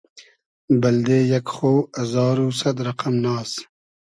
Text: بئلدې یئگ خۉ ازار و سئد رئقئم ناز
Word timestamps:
بئلدې 0.81 1.19
یئگ 1.31 1.47
خۉ 1.55 1.77
ازار 2.01 2.37
و 2.41 2.47
سئد 2.59 2.77
رئقئم 2.87 3.15
ناز 3.25 3.51